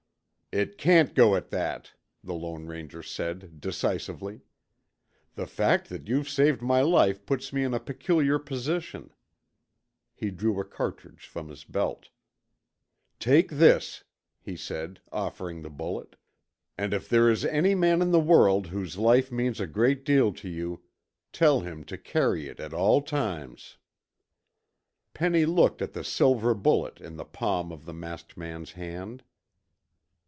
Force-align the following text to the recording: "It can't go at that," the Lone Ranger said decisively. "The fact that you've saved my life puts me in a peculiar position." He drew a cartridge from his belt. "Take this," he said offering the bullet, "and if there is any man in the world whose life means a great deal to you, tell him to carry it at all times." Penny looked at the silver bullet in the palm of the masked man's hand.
"It 0.53 0.77
can't 0.77 1.15
go 1.15 1.35
at 1.37 1.49
that," 1.51 1.93
the 2.21 2.33
Lone 2.33 2.65
Ranger 2.65 3.01
said 3.01 3.61
decisively. 3.61 4.41
"The 5.35 5.47
fact 5.47 5.87
that 5.87 6.09
you've 6.09 6.27
saved 6.27 6.61
my 6.61 6.81
life 6.81 7.25
puts 7.25 7.53
me 7.53 7.63
in 7.63 7.73
a 7.73 7.79
peculiar 7.79 8.37
position." 8.37 9.13
He 10.13 10.29
drew 10.29 10.59
a 10.59 10.65
cartridge 10.65 11.25
from 11.25 11.47
his 11.47 11.63
belt. 11.63 12.09
"Take 13.17 13.49
this," 13.49 14.03
he 14.41 14.57
said 14.57 14.99
offering 15.09 15.61
the 15.61 15.69
bullet, 15.69 16.17
"and 16.77 16.93
if 16.93 17.07
there 17.07 17.29
is 17.29 17.45
any 17.45 17.73
man 17.73 18.01
in 18.01 18.11
the 18.11 18.19
world 18.19 18.67
whose 18.67 18.97
life 18.97 19.31
means 19.31 19.61
a 19.61 19.65
great 19.67 20.03
deal 20.03 20.33
to 20.33 20.49
you, 20.49 20.83
tell 21.31 21.61
him 21.61 21.85
to 21.85 21.97
carry 21.97 22.49
it 22.49 22.59
at 22.59 22.73
all 22.73 23.01
times." 23.01 23.77
Penny 25.13 25.45
looked 25.45 25.81
at 25.81 25.93
the 25.93 26.03
silver 26.03 26.53
bullet 26.53 26.99
in 26.99 27.15
the 27.15 27.23
palm 27.23 27.71
of 27.71 27.85
the 27.85 27.93
masked 27.93 28.35
man's 28.35 28.73
hand. 28.73 29.23